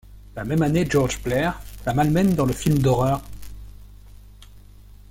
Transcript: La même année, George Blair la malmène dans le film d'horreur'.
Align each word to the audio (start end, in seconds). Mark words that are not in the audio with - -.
La 0.35 0.43
même 0.43 0.63
année, 0.63 0.87
George 0.89 1.21
Blair 1.21 1.61
la 1.85 1.93
malmène 1.93 2.33
dans 2.33 2.47
le 2.47 2.53
film 2.53 2.79
d'horreur'. 2.79 3.21